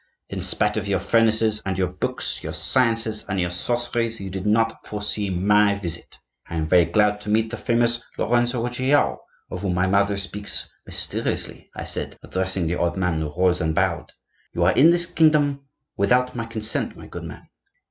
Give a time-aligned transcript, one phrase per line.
[0.29, 4.47] 'In spite of your furnaces and your books, your sciences and your sorceries, you did
[4.47, 6.17] not foresee my visit.
[6.49, 9.19] I am very glad to meet the famous Lorenzo Ruggiero,
[9.51, 13.75] of whom my mother speaks mysteriously,' I said, addressing the old man, who rose and
[13.75, 14.11] bowed.
[14.53, 15.65] 'You are in this kingdom
[15.97, 17.43] without my consent, my good man.